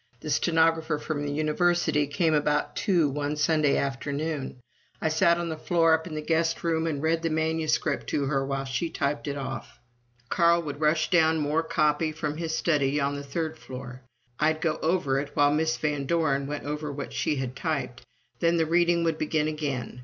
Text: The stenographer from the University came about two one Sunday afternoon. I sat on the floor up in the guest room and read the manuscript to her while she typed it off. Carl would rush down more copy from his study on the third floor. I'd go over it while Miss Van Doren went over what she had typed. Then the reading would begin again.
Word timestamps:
The 0.21 0.31
stenographer 0.31 0.97
from 0.97 1.23
the 1.23 1.31
University 1.31 2.07
came 2.07 2.33
about 2.33 2.75
two 2.75 3.07
one 3.07 3.35
Sunday 3.35 3.77
afternoon. 3.77 4.57
I 4.99 5.09
sat 5.09 5.37
on 5.37 5.49
the 5.49 5.55
floor 5.57 5.93
up 5.93 6.07
in 6.07 6.15
the 6.15 6.23
guest 6.23 6.63
room 6.63 6.87
and 6.87 7.03
read 7.03 7.21
the 7.21 7.29
manuscript 7.29 8.07
to 8.07 8.25
her 8.25 8.43
while 8.43 8.65
she 8.65 8.89
typed 8.89 9.27
it 9.27 9.37
off. 9.37 9.79
Carl 10.27 10.63
would 10.63 10.81
rush 10.81 11.11
down 11.11 11.37
more 11.37 11.61
copy 11.61 12.11
from 12.11 12.37
his 12.37 12.55
study 12.55 12.99
on 12.99 13.15
the 13.15 13.21
third 13.21 13.59
floor. 13.59 14.01
I'd 14.39 14.59
go 14.59 14.79
over 14.81 15.19
it 15.19 15.35
while 15.35 15.53
Miss 15.53 15.77
Van 15.77 16.07
Doren 16.07 16.47
went 16.47 16.63
over 16.63 16.91
what 16.91 17.13
she 17.13 17.35
had 17.35 17.55
typed. 17.55 18.01
Then 18.39 18.57
the 18.57 18.65
reading 18.65 19.03
would 19.03 19.19
begin 19.19 19.47
again. 19.47 19.99